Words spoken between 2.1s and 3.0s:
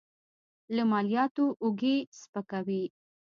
سپکوي.